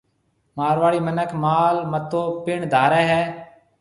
[0.57, 3.21] مارواڙي مِنک مال متو پڻ ڌارَي ھيَََ